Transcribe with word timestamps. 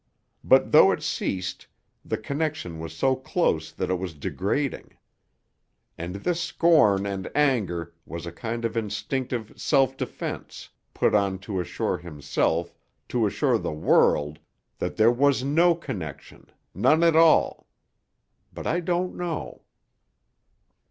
But 0.43 0.71
though 0.71 0.91
it 0.91 1.03
ceased, 1.03 1.67
the 2.03 2.17
connection 2.17 2.79
was 2.79 2.91
so 2.97 3.15
close 3.15 3.71
that 3.71 3.91
it 3.91 3.99
was 3.99 4.15
degrading. 4.15 4.95
And 5.95 6.15
this 6.15 6.41
scorn 6.41 7.05
and 7.05 7.29
anger 7.37 7.93
was 8.07 8.25
a 8.25 8.31
kind 8.31 8.65
of 8.65 8.75
instinctive 8.75 9.53
self 9.57 9.95
defence 9.95 10.69
put 10.95 11.13
on 11.13 11.37
to 11.45 11.59
assure 11.59 11.99
himself, 11.99 12.73
to 13.09 13.27
assure 13.27 13.59
the 13.59 13.73
world, 13.73 14.39
that 14.79 14.95
there 14.95 15.11
was 15.11 15.43
no 15.43 15.75
connection 15.75 16.47
none 16.73 17.03
at 17.03 17.15
all.... 17.15 17.67
But 18.51 18.65
I 18.65 18.79
don't 18.79 19.15
know. 19.15 19.61